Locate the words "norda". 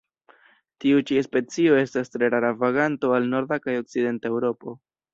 3.37-3.63